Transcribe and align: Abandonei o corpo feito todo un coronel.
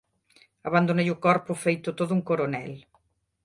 Abandonei 0.69 1.07
o 1.11 1.21
corpo 1.27 1.61
feito 1.65 1.95
todo 1.99 2.11
un 2.17 2.21
coronel. 2.29 2.71